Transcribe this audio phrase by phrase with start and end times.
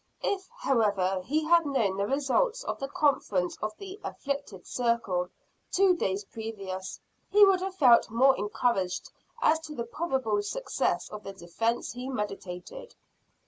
[0.23, 5.29] If, however, he had known the results of the conference of the "afflicted circle"
[5.71, 9.11] two days previous, he would have felt more encouraged
[9.43, 12.95] as to the probable success of the defence he meditated.